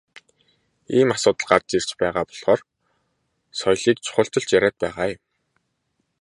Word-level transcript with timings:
Ийм 0.97 1.09
асуудал 1.15 1.47
гарч 1.49 1.67
ирж 1.77 1.89
байгаа 2.01 2.23
болохоор 2.27 2.61
соёлыг 3.59 3.97
чухалчилж 4.05 4.47
яриад 4.57 4.75
байгаа 4.83 5.07
юм. 5.15 5.21